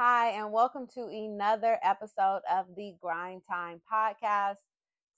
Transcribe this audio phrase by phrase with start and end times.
[0.00, 4.58] Hi, and welcome to another episode of the Grind Time Podcast.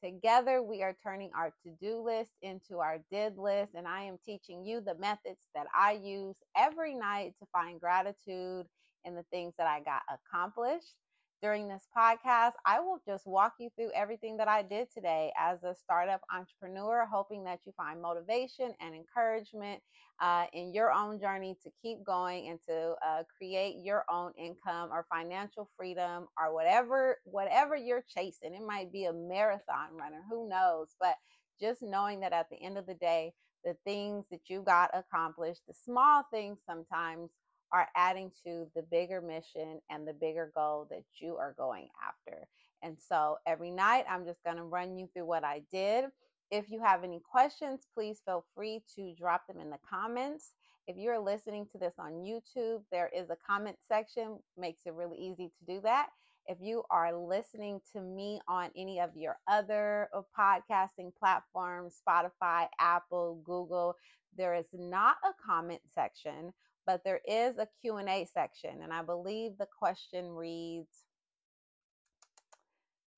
[0.03, 4.17] Together, we are turning our to do list into our did list, and I am
[4.25, 8.65] teaching you the methods that I use every night to find gratitude
[9.05, 10.95] in the things that I got accomplished
[11.43, 15.63] during this podcast, I will just walk you through everything that I did today as
[15.65, 19.83] a startup entrepreneur, hoping that you find motivation and encouragement
[20.21, 24.91] uh, in your own journey to keep going and to uh, create your own income
[24.93, 28.55] or financial freedom or whatever whatever you're chasing.
[28.55, 30.95] It might be a marathon runner, who knows?
[31.01, 31.17] But
[31.61, 33.33] just knowing that at the end of the day,
[33.65, 37.31] the things that you got accomplished, the small things sometimes
[37.73, 42.47] are adding to the bigger mission and the bigger goal that you are going after.
[42.83, 46.07] And so every night, I'm just going to run you through what I did.
[46.51, 50.53] If you have any questions, please feel free to drop them in the comments.
[50.89, 55.19] If you're listening to this on YouTube, there is a comment section, makes it really
[55.19, 56.09] easy to do that.
[56.47, 62.67] If you are listening to me on any of your other uh, podcasting platforms, Spotify,
[62.81, 63.95] Apple, Google,
[64.37, 66.53] there is not a comment section
[66.87, 71.05] but there is a Q&A section and I believe the question reads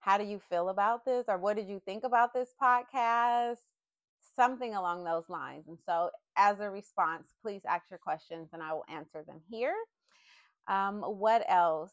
[0.01, 1.27] how do you feel about this?
[1.29, 3.59] or what did you think about this podcast?
[4.35, 8.73] Something along those lines and so as a response please ask your questions and i
[8.73, 9.75] will answer them here.
[10.69, 11.93] Um, what else?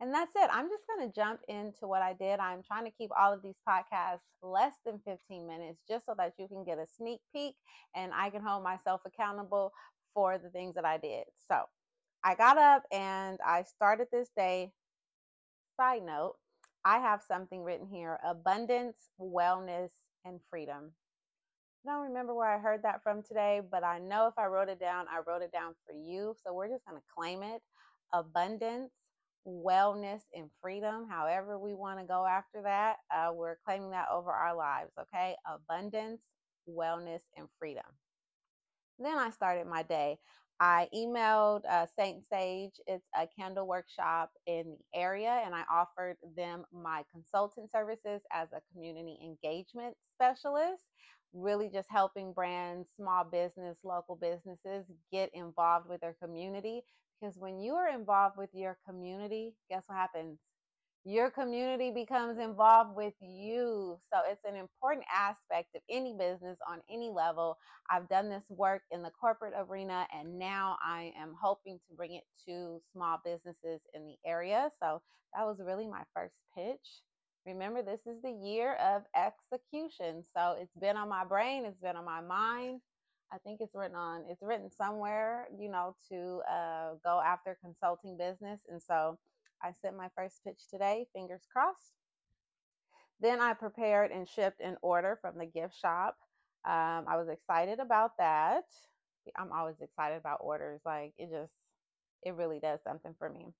[0.00, 0.48] And that's it.
[0.52, 2.38] I'm just going to jump into what i did.
[2.38, 6.34] I'm trying to keep all of these podcasts less than 15 minutes just so that
[6.38, 7.54] you can get a sneak peek
[7.94, 9.72] and i can hold myself accountable
[10.14, 11.24] for the things that I did.
[11.48, 11.62] So
[12.24, 14.72] I got up and I started this day.
[15.76, 16.34] Side note,
[16.84, 19.90] I have something written here abundance, wellness,
[20.24, 20.92] and freedom.
[21.86, 24.68] I don't remember where I heard that from today, but I know if I wrote
[24.68, 26.34] it down, I wrote it down for you.
[26.44, 27.62] So we're just going to claim it
[28.12, 28.90] abundance,
[29.46, 31.06] wellness, and freedom.
[31.08, 34.90] However, we want to go after that, uh, we're claiming that over our lives.
[35.00, 35.36] Okay.
[35.46, 36.20] Abundance,
[36.68, 37.84] wellness, and freedom.
[38.98, 40.18] Then I started my day.
[40.60, 42.72] I emailed uh, Saint Sage.
[42.86, 48.48] It's a candle workshop in the area, and I offered them my consultant services as
[48.52, 50.82] a community engagement specialist,
[51.32, 56.82] really just helping brands, small business, local businesses get involved with their community.
[57.20, 60.38] Because when you are involved with your community, guess what happens?
[61.04, 63.98] Your community becomes involved with you.
[64.12, 67.56] So it's an important aspect of any business on any level.
[67.90, 72.14] I've done this work in the corporate arena and now I am hoping to bring
[72.14, 74.70] it to small businesses in the area.
[74.82, 75.00] So
[75.34, 77.02] that was really my first pitch.
[77.46, 80.22] Remember, this is the year of execution.
[80.36, 82.80] So it's been on my brain, it's been on my mind.
[83.32, 88.16] I think it's written on, it's written somewhere, you know, to uh, go after consulting
[88.16, 88.60] business.
[88.68, 89.18] And so
[89.62, 91.94] I sent my first pitch today, fingers crossed.
[93.20, 96.16] Then I prepared and shipped an order from the gift shop.
[96.64, 98.64] Um, I was excited about that.
[99.36, 100.80] I'm always excited about orders.
[100.84, 101.52] Like it just,
[102.22, 103.46] it really does something for me.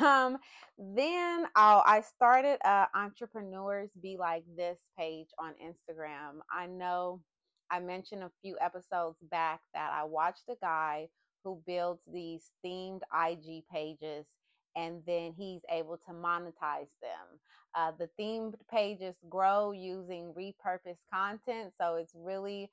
[0.00, 0.38] Um,
[0.78, 2.58] then I'll, I started
[2.94, 6.38] Entrepreneurs Be Like This page on Instagram.
[6.50, 7.20] I know
[7.70, 11.08] I mentioned a few episodes back that I watched a guy
[11.42, 14.24] who builds these themed IG pages
[14.76, 17.38] and then he's able to monetize them.
[17.74, 22.70] Uh, the themed pages grow using repurposed content, so it's really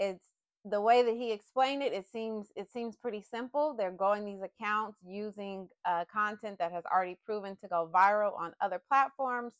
[0.00, 0.28] it's
[0.64, 1.92] the way that he explained it.
[1.92, 3.74] It seems it seems pretty simple.
[3.74, 8.52] They're growing these accounts using uh, content that has already proven to go viral on
[8.60, 9.54] other platforms.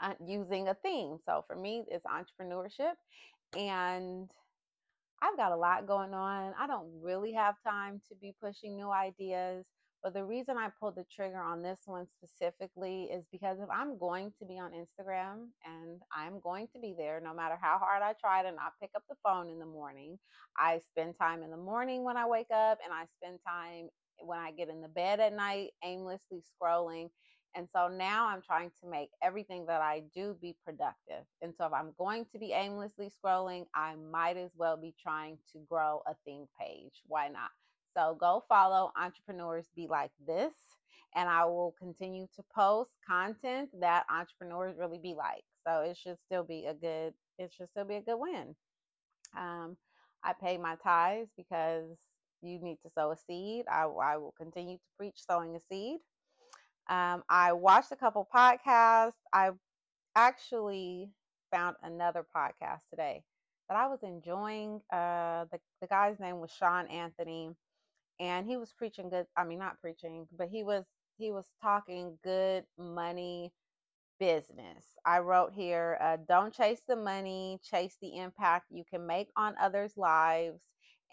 [0.00, 1.16] Uh, using a theme.
[1.24, 2.94] So for me, it's entrepreneurship.
[3.56, 4.28] And
[5.22, 6.52] I've got a lot going on.
[6.58, 9.64] I don't really have time to be pushing new ideas.
[10.02, 13.98] But the reason I pulled the trigger on this one specifically is because if I'm
[13.98, 18.02] going to be on Instagram and I'm going to be there, no matter how hard
[18.02, 20.18] I try to not pick up the phone in the morning,
[20.58, 24.40] I spend time in the morning when I wake up and I spend time when
[24.40, 27.10] I get in the bed at night aimlessly scrolling.
[27.54, 31.24] And so now I'm trying to make everything that I do be productive.
[31.42, 35.38] And so if I'm going to be aimlessly scrolling, I might as well be trying
[35.52, 37.02] to grow a theme page.
[37.06, 37.50] Why not?
[37.96, 40.52] So go follow Entrepreneurs Be Like This,
[41.14, 45.44] and I will continue to post content that entrepreneurs really be like.
[45.66, 48.54] So it should still be a good, it should still be a good win.
[49.36, 49.76] Um,
[50.24, 51.98] I pay my tithes because
[52.42, 53.64] you need to sow a seed.
[53.70, 55.98] I, I will continue to preach sowing a seed.
[56.88, 59.12] Um, I watched a couple podcasts.
[59.32, 59.50] I
[60.16, 61.10] actually
[61.52, 63.22] found another podcast today
[63.68, 64.80] that I was enjoying.
[64.92, 67.50] Uh, the, the guy's name was Sean Anthony
[68.22, 70.86] and he was preaching good i mean not preaching but he was
[71.18, 73.52] he was talking good money
[74.20, 74.86] business.
[75.06, 79.56] I wrote here uh, don't chase the money chase the impact you can make on
[79.60, 80.62] others lives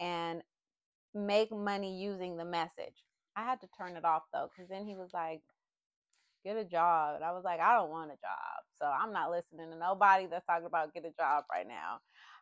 [0.00, 0.42] and
[1.14, 3.04] make money using the message.
[3.36, 5.42] I had to turn it off though because then he was like
[6.44, 9.30] get a job and i was like i don't want a job so i'm not
[9.30, 11.98] listening to nobody that's talking about get a job right now.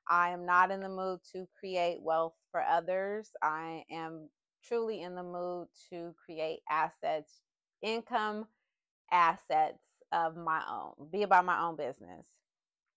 [0.09, 3.31] I am not in the mood to create wealth for others.
[3.43, 4.29] I am
[4.67, 7.41] truly in the mood to create assets,
[7.83, 8.47] income
[9.11, 9.83] assets
[10.13, 12.27] of my own, be about my own business.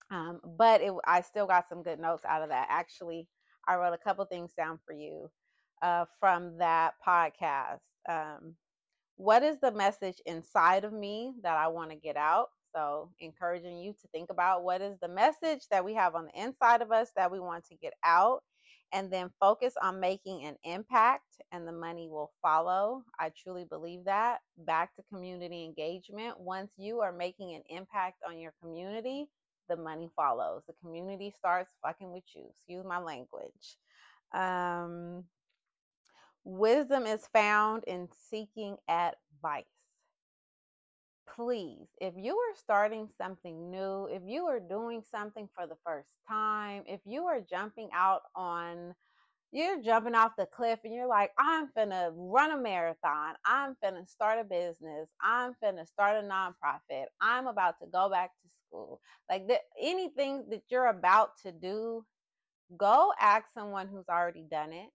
[0.09, 2.67] Um, but it, I still got some good notes out of that.
[2.69, 3.27] Actually,
[3.67, 5.29] I wrote a couple things down for you
[5.81, 7.79] uh, from that podcast.
[8.09, 8.55] Um,
[9.15, 12.47] what is the message inside of me that I want to get out?
[12.73, 16.41] So, encouraging you to think about what is the message that we have on the
[16.41, 18.41] inside of us that we want to get out
[18.93, 23.03] and then focus on making an impact and the money will follow.
[23.19, 24.39] I truly believe that.
[24.57, 26.39] Back to community engagement.
[26.39, 29.27] Once you are making an impact on your community,
[29.69, 30.63] the money follows.
[30.67, 32.45] The community starts fucking with you.
[32.49, 33.77] Excuse my language.
[34.33, 35.23] Um,
[36.43, 39.65] wisdom is found in seeking advice.
[41.35, 46.09] Please, if you are starting something new, if you are doing something for the first
[46.27, 48.93] time, if you are jumping out on
[49.51, 53.35] you're jumping off the cliff and you're like, I'm finna run a marathon.
[53.45, 55.09] I'm finna start a business.
[55.21, 57.05] I'm finna start a nonprofit.
[57.21, 59.01] I'm about to go back to school.
[59.29, 62.05] Like the, anything that you're about to do,
[62.77, 64.89] go ask someone who's already done it.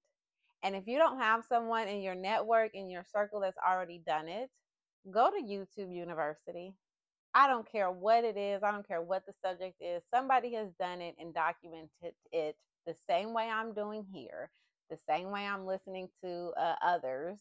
[0.62, 4.28] And if you don't have someone in your network, in your circle that's already done
[4.28, 4.50] it,
[5.11, 6.75] go to YouTube University.
[7.35, 10.03] I don't care what it is, I don't care what the subject is.
[10.11, 12.56] Somebody has done it and documented it
[12.87, 14.50] the same way I'm doing here,
[14.91, 17.38] the same way I'm listening to uh, others.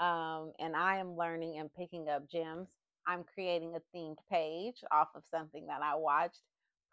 [0.00, 2.68] Um, and I am learning and picking up gems.
[3.06, 6.42] I'm creating a themed page off of something that I watched.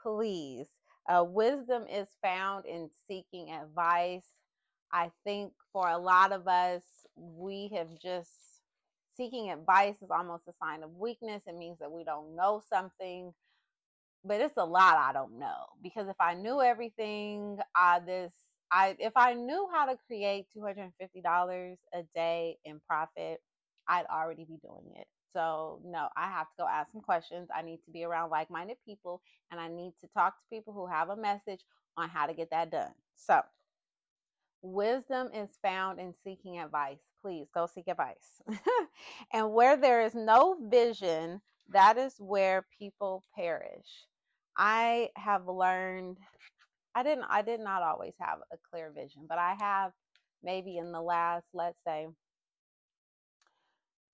[0.01, 0.67] Please,
[1.09, 4.25] uh, wisdom is found in seeking advice.
[4.91, 6.83] I think for a lot of us,
[7.15, 8.31] we have just
[9.21, 11.43] seeking advice is almost a sign of weakness.
[11.47, 13.33] It means that we don't know something
[14.25, 18.33] but it's a lot I don't know because if I knew everything, I this
[18.71, 22.81] I if I knew how to create two hundred and fifty dollars a day in
[22.87, 23.41] profit,
[23.87, 25.07] I'd already be doing it.
[25.33, 27.49] So no, I have to go ask some questions.
[27.55, 29.21] I need to be around like-minded people,
[29.51, 31.61] and I need to talk to people who have a message
[31.97, 32.93] on how to get that done.
[33.15, 33.41] So
[34.61, 36.99] wisdom is found in seeking advice.
[37.21, 38.41] Please go seek advice.
[39.33, 44.07] and where there is no vision, that is where people perish.
[44.57, 46.17] I have learned
[46.93, 49.91] I didn't I did not always have a clear vision, but I have
[50.43, 52.07] maybe in the last let's say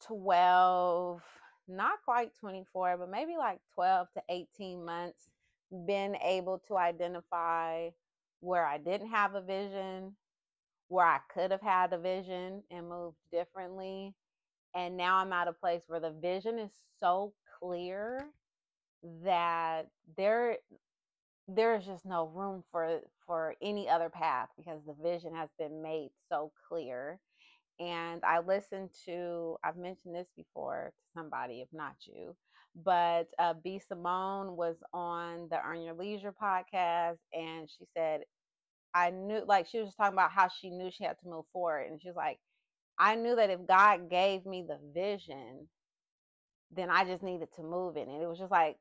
[0.06, 1.22] 12
[1.68, 5.30] not quite 24 but maybe like 12 to 18 months
[5.88, 7.90] been able to identify
[8.40, 10.16] where I didn't have a vision,
[10.90, 14.14] where I could have had a vision and moved differently.
[14.76, 18.28] And now I'm at a place where the vision is so clear
[19.24, 19.88] that
[20.18, 20.58] there
[21.48, 25.82] there is just no room for for any other path because the vision has been
[25.82, 27.20] made so clear
[27.80, 32.36] and i listened to i've mentioned this before to somebody if not you
[32.86, 38.22] but uh, b simone was on the earn your leisure podcast and she said
[38.98, 41.88] i knew like she was talking about how she knew she had to move forward
[41.92, 42.40] and she was like
[43.00, 45.68] i knew that if god gave me the vision
[46.72, 48.22] then I just needed to move in it.
[48.22, 48.78] It was just like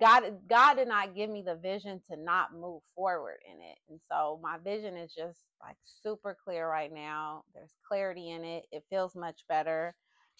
[0.00, 3.78] God God did not give me the vision to not move forward in it.
[3.90, 7.44] And so my vision is just like super clear right now.
[7.54, 8.64] There's clarity in it.
[8.72, 9.94] It feels much better.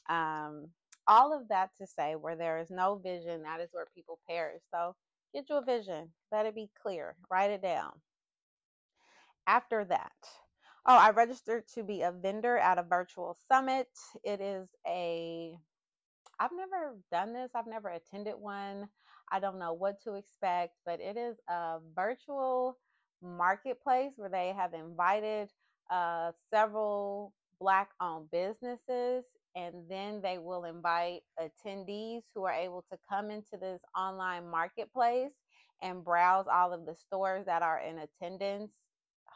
[0.09, 0.69] Um,
[1.07, 4.63] all of that to say where there is no vision, that is where people perish.
[4.73, 4.97] So
[5.35, 6.11] get you a vision.
[6.33, 7.17] Let it be clear.
[7.31, 7.93] Write it down.
[9.47, 10.13] After that,
[10.87, 13.89] oh, I registered to be a vendor at a virtual summit.
[14.25, 15.57] It is a
[16.39, 18.89] I've never done this, I've never attended one.
[19.33, 22.79] I don't know what to expect, but it is a virtual
[23.23, 25.51] marketplace where they have invited
[25.91, 29.25] uh, several Black owned businesses,
[29.57, 35.33] and then they will invite attendees who are able to come into this online marketplace
[35.83, 38.73] and browse all of the stores that are in attendance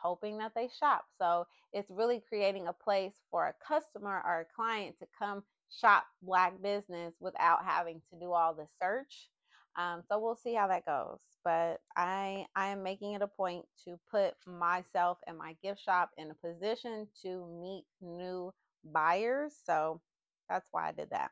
[0.03, 1.05] hoping that they shop.
[1.19, 6.05] So it's really creating a place for a customer or a client to come shop
[6.23, 9.29] black business without having to do all the search.
[9.77, 11.21] Um, so we'll see how that goes.
[11.45, 16.11] But I I am making it a point to put myself and my gift shop
[16.19, 18.53] in a position to meet new
[18.85, 19.55] buyers.
[19.65, 20.01] So
[20.49, 21.31] that's why I did that.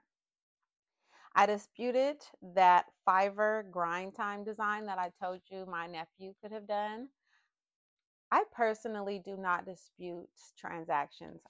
[1.35, 2.17] I disputed
[2.55, 7.09] that Fiverr grind time design that I told you my nephew could have done.
[8.31, 11.41] I personally do not dispute transactions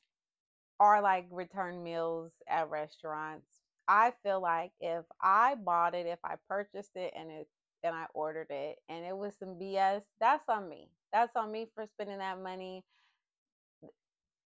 [0.78, 3.48] or like return meals at restaurants.
[3.88, 7.48] I feel like if I bought it, if I purchased it and it
[7.84, 10.88] and I ordered it and it was some BS, that's on me.
[11.12, 12.84] That's on me for spending that money.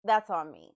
[0.04, 0.74] That's on me.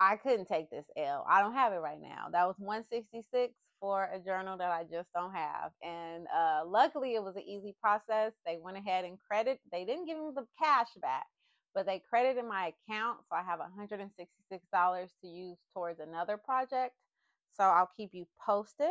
[0.00, 1.26] I couldn't take this L.
[1.28, 2.28] I don't have it right now.
[2.32, 5.72] That was 166 for a journal that I just don't have.
[5.82, 8.32] And uh, luckily, it was an easy process.
[8.46, 9.60] They went ahead and credit.
[9.72, 11.26] They didn't give me the cash back,
[11.74, 13.20] but they credited my account.
[13.28, 16.94] So I have $166 to use towards another project.
[17.54, 18.88] So I'll keep you posted.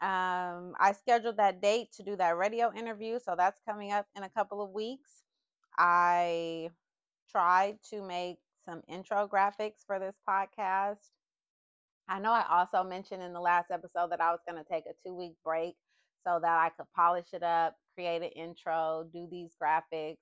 [0.00, 3.18] Um, I scheduled that date to do that radio interview.
[3.24, 5.22] So that's coming up in a couple of weeks.
[5.78, 6.70] I
[7.30, 11.10] tried to make some intro graphics for this podcast.
[12.08, 14.84] I know I also mentioned in the last episode that I was going to take
[14.86, 15.74] a two week break
[16.26, 20.16] so that I could polish it up, create an intro, do these graphics.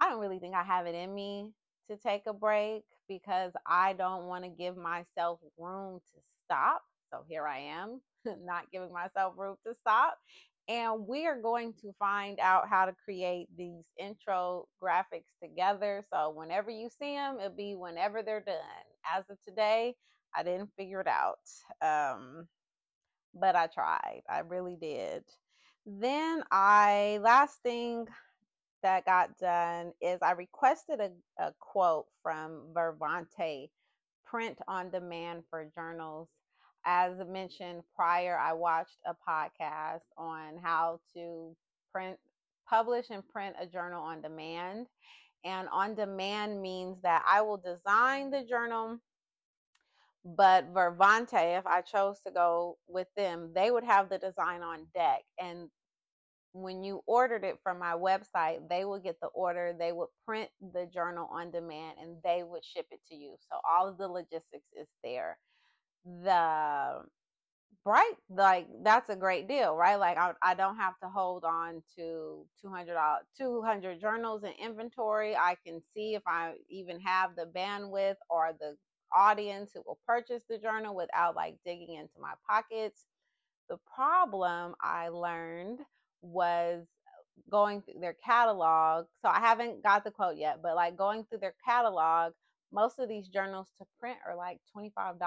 [0.00, 1.52] I don't really think I have it in me
[1.90, 6.82] to take a break because I don't want to give myself room to stop.
[7.12, 8.00] So here I am,
[8.44, 10.18] not giving myself room to stop.
[10.68, 16.04] And we are going to find out how to create these intro graphics together.
[16.12, 18.56] So whenever you see them, it'll be whenever they're done.
[19.14, 19.94] As of today,
[20.36, 21.38] I didn't figure it out.
[21.82, 22.46] Um,
[23.34, 24.22] but I tried.
[24.28, 25.24] I really did.
[25.86, 28.06] Then I, last thing
[28.82, 31.10] that got done is I requested a,
[31.42, 33.70] a quote from Vervante,
[34.24, 36.28] print on demand for journals.
[36.86, 41.56] As mentioned prior, I watched a podcast on how to
[41.92, 42.18] print,
[42.68, 44.86] publish, and print a journal on demand.
[45.44, 48.98] And on demand means that I will design the journal
[50.24, 54.86] but Vervante, if I chose to go with them, they would have the design on
[54.94, 55.22] deck.
[55.38, 55.68] And
[56.52, 60.50] when you ordered it from my website, they would get the order, they would print
[60.72, 63.36] the journal on demand, and they would ship it to you.
[63.50, 65.38] So all of the logistics is there.
[66.06, 67.02] The
[67.84, 71.82] bright like that's a great deal right like I, I don't have to hold on
[71.96, 72.96] to 200
[73.38, 78.76] 200 journals in inventory i can see if i even have the bandwidth or the
[79.14, 83.04] audience who will purchase the journal without like digging into my pockets.
[83.68, 85.80] The problem I learned
[86.22, 86.86] was
[87.50, 89.06] going through their catalog.
[89.22, 92.32] So I haven't got the quote yet, but like going through their catalog,
[92.72, 95.18] most of these journals to print are like $25.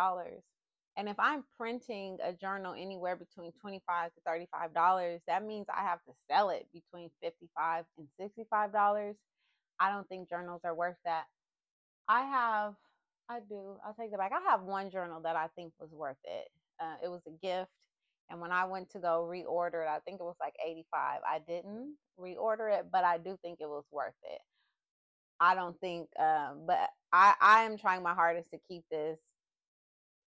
[0.97, 6.03] And if I'm printing a journal anywhere between 25 to $35, that means I have
[6.05, 9.15] to sell it between 55 and $65.
[9.79, 11.25] I don't think journals are worth that.
[12.09, 12.73] I have
[13.29, 13.77] I do.
[13.85, 14.31] I'll take that back.
[14.33, 16.47] I have one journal that I think was worth it.
[16.79, 17.71] Uh, it was a gift.
[18.29, 21.21] And when I went to go reorder it, I think it was like 85.
[21.27, 24.41] I didn't reorder it, but I do think it was worth it.
[25.39, 29.19] I don't think, um, but I, I am trying my hardest to keep this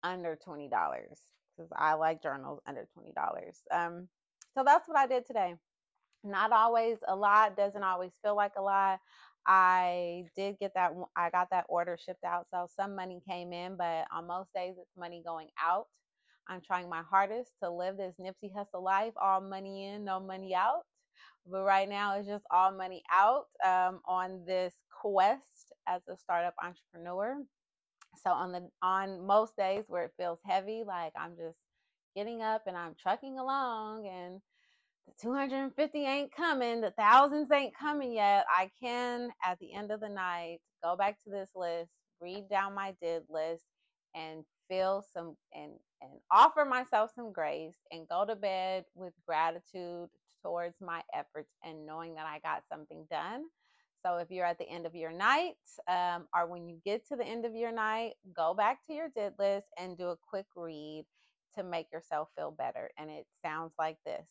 [0.02, 3.62] under $20 because I like journals under $20.
[3.72, 4.08] Um,
[4.54, 5.54] so that's what I did today.
[6.24, 9.00] Not always a lot, doesn't always feel like a lot.
[9.48, 12.46] I did get that I got that order shipped out.
[12.52, 15.86] So some money came in, but on most days it's money going out.
[16.48, 20.54] I'm trying my hardest to live this Nipsey Hussle life, all money in, no money
[20.54, 20.82] out.
[21.50, 26.54] But right now it's just all money out um, on this quest as a startup
[26.62, 27.38] entrepreneur.
[28.22, 31.58] So on the on most days where it feels heavy, like I'm just
[32.16, 34.40] getting up and I'm trucking along and
[35.08, 38.44] the 250 ain't coming, the thousands ain't coming yet.
[38.50, 42.74] I can, at the end of the night, go back to this list, read down
[42.74, 43.64] my did list,
[44.14, 45.72] and feel some and
[46.02, 50.08] and offer myself some grace and go to bed with gratitude
[50.44, 53.44] towards my efforts and knowing that I got something done.
[54.04, 55.56] So if you're at the end of your night,
[55.88, 59.08] um, or when you get to the end of your night, go back to your
[59.16, 61.04] did list and do a quick read
[61.56, 62.90] to make yourself feel better.
[62.96, 64.24] And it sounds like this.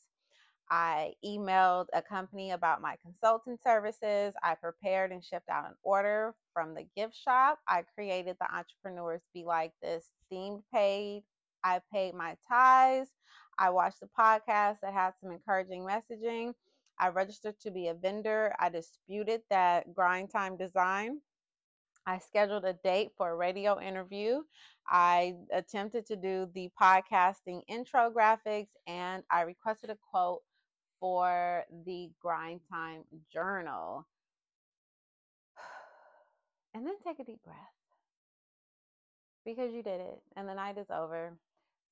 [0.70, 4.34] I emailed a company about my consulting services.
[4.44, 7.60] I prepared and shipped out an order from the gift shop.
[7.68, 11.24] I created the Entrepreneurs Be Like This themed page.
[11.64, 13.12] I paid my tithes.
[13.60, 16.54] I watched the podcast that had some encouraging messaging.
[17.00, 18.54] I registered to be a vendor.
[18.60, 21.22] I disputed that grind time design.
[22.06, 24.42] I scheduled a date for a radio interview.
[24.88, 30.42] I attempted to do the podcasting intro graphics and I requested a quote
[31.00, 34.08] for the grind time journal.
[36.74, 37.74] And then take a deep breath.
[39.46, 41.34] because you did it and the night is over.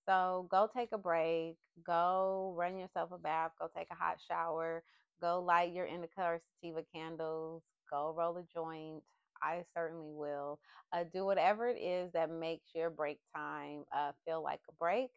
[0.08, 4.84] So go take a break, go run yourself a bath, go take a hot shower,
[5.22, 9.04] go light your indica or sativa candles, go roll a joint.
[9.42, 10.60] I certainly will.
[10.94, 15.10] Uh, do whatever it is that makes your break time uh, feel like a break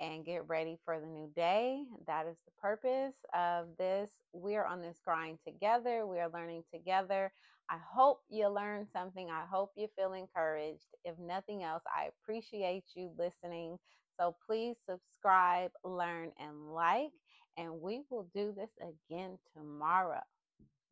[0.00, 1.84] and get ready for the new day.
[2.06, 4.10] That is the purpose of this.
[4.32, 7.32] We are on this grind together, we are learning together.
[7.70, 9.30] I hope you learned something.
[9.30, 10.88] I hope you feel encouraged.
[11.04, 13.78] If nothing else, I appreciate you listening.
[14.18, 17.12] So please subscribe, learn, and like.
[17.56, 20.22] And we will do this again tomorrow.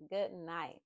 [0.09, 0.81] Good night.